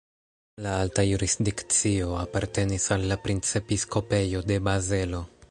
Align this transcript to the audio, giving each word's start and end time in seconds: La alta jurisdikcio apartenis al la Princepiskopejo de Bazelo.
La 0.67 0.71
alta 0.85 1.03
jurisdikcio 1.09 2.09
apartenis 2.21 2.89
al 2.97 3.07
la 3.13 3.19
Princepiskopejo 3.27 4.45
de 4.51 4.61
Bazelo. 4.71 5.25